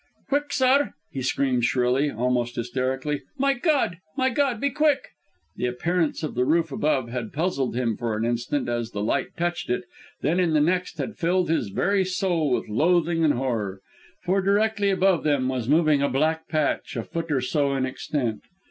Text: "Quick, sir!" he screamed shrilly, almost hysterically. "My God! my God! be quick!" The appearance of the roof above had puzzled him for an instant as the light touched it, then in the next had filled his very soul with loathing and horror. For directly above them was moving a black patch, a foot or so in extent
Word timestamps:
"Quick, 0.29 0.51
sir!" 0.51 0.95
he 1.11 1.21
screamed 1.21 1.63
shrilly, 1.63 2.09
almost 2.09 2.55
hysterically. 2.55 3.21
"My 3.37 3.53
God! 3.53 3.99
my 4.17 4.31
God! 4.31 4.59
be 4.59 4.71
quick!" 4.71 5.09
The 5.57 5.67
appearance 5.67 6.23
of 6.23 6.33
the 6.33 6.43
roof 6.43 6.71
above 6.71 7.09
had 7.09 7.31
puzzled 7.31 7.75
him 7.75 7.95
for 7.95 8.17
an 8.17 8.25
instant 8.25 8.67
as 8.67 8.89
the 8.93 9.03
light 9.03 9.37
touched 9.37 9.69
it, 9.69 9.83
then 10.21 10.39
in 10.39 10.53
the 10.53 10.59
next 10.59 10.97
had 10.97 11.17
filled 11.19 11.51
his 11.51 11.69
very 11.69 12.03
soul 12.03 12.49
with 12.49 12.67
loathing 12.67 13.23
and 13.23 13.35
horror. 13.35 13.79
For 14.23 14.41
directly 14.41 14.89
above 14.89 15.23
them 15.23 15.47
was 15.47 15.69
moving 15.69 16.01
a 16.01 16.09
black 16.09 16.47
patch, 16.47 16.95
a 16.97 17.03
foot 17.03 17.31
or 17.31 17.39
so 17.39 17.75
in 17.75 17.85
extent 17.85 18.41